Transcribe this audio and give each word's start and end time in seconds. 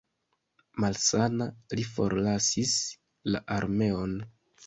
Malsana, 0.83 1.47
li 1.79 1.85
forlasis 1.91 2.73
la 3.35 3.45
armeon. 3.59 4.19